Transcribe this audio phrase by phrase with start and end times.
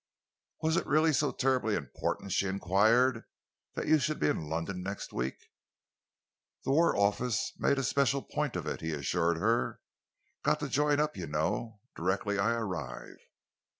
[0.63, 3.25] "Was it really so terribly important," she enquired,
[3.75, 5.37] "that you should be in London next week?"
[6.63, 9.79] "The War Office made a special point of it," he assured her.
[10.41, 13.17] "Got to join up, you know, directly I arrive."